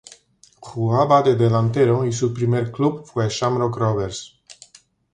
[0.59, 4.35] Jugaba de delantero y su primer club fue Shamrock Rovers.